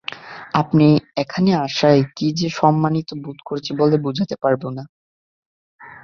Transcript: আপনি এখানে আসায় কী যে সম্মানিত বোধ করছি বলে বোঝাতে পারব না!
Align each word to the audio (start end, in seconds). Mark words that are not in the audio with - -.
আপনি 0.53 0.87
এখানে 1.17 1.51
আসায় 1.65 2.01
কী 2.15 2.27
যে 2.39 2.47
সম্মানিত 2.59 3.09
বোধ 3.23 3.37
করছি 3.45 3.71
বলে 3.79 3.95
বোঝাতে 4.05 4.35
পারব 4.43 4.63
না! 4.69 4.83